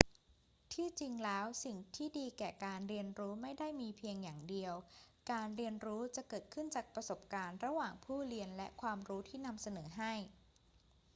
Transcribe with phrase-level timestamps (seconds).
[0.73, 4.73] ที่จริงแล้วสิ่งที่ดีแก่การเรียนรู้ไม่ได้มีเพียงอย่างเดียว
[5.31, 10.13] การเรียนรู้จะเกิดขึ้นจากประสบการณ์ระหว่างผู้เรียนและความรู้ที่นำเสนอให้